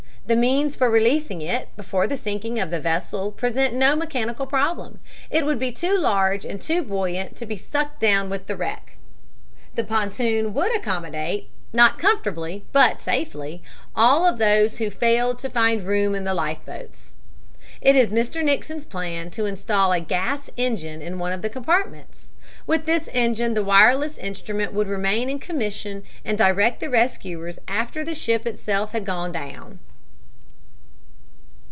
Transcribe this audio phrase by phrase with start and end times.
[0.23, 5.01] The means for releasing it before the sinking of the vessel present no mechanical problem.
[5.29, 8.93] It would be too large and too buoyant to be sucked down with the wreck.
[9.75, 13.61] The pontoon would accommodate, not comfortably but safely,
[13.93, 17.11] all those who failed to find room in the life boats.
[17.81, 18.41] It is Mr.
[18.41, 22.29] Nixon's plan to instal a gas engine in one of the compartments.
[22.65, 28.05] With this engine the wireless instrument would remain in commission and direct the rescuers after
[28.05, 29.79] the ship itself had gone down.